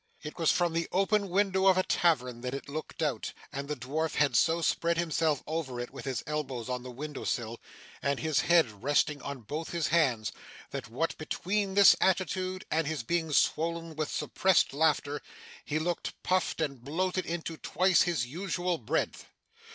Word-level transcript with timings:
It 0.23 0.39
was 0.39 0.51
from 0.51 0.73
the 0.73 0.87
open 0.91 1.29
window 1.29 1.67
of 1.67 1.77
a 1.77 1.83
tavern 1.83 2.41
that 2.41 2.55
it 2.55 2.67
looked 2.67 3.03
out; 3.03 3.33
and 3.53 3.67
the 3.67 3.75
dwarf 3.75 4.15
had 4.15 4.35
so 4.35 4.59
spread 4.63 4.97
himself 4.97 5.43
over 5.45 5.79
it, 5.79 5.91
with 5.91 6.05
his 6.05 6.23
elbows 6.25 6.69
on 6.69 6.81
the 6.81 6.89
window 6.89 7.23
sill 7.23 7.59
and 8.01 8.19
his 8.19 8.39
head 8.39 8.81
resting 8.81 9.21
on 9.21 9.41
both 9.41 9.69
his 9.69 9.89
hands, 9.89 10.31
that 10.71 10.89
what 10.89 11.15
between 11.19 11.75
this 11.75 11.95
attitude 12.01 12.65
and 12.71 12.87
his 12.87 13.03
being 13.03 13.31
swoln 13.31 13.95
with 13.95 14.09
suppressed 14.09 14.73
laughter, 14.73 15.21
he 15.63 15.77
looked 15.77 16.15
puffed 16.23 16.61
and 16.61 16.83
bloated 16.83 17.27
into 17.27 17.55
twice 17.57 18.01
his 18.01 18.25
usual 18.25 18.79
breadth. 18.79 19.27